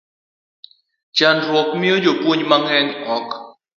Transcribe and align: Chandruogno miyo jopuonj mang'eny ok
Chandruogno 1.17 1.73
miyo 1.79 1.97
jopuonj 2.03 2.41
mang'eny 2.49 2.87
ok 3.17 3.29